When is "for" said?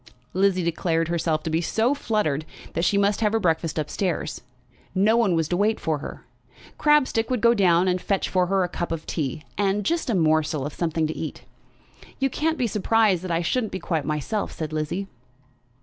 5.79-5.99, 8.27-8.47